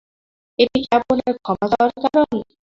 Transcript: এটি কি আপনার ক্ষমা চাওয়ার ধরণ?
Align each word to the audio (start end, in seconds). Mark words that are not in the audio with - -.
এটি 0.59 0.79
কি 0.83 0.89
আপনার 0.97 1.33
ক্ষমা 1.37 1.65
চাওয়ার 1.71 1.89
ধরণ? 2.05 2.37